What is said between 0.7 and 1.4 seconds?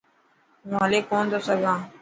هلي ڪون ٿو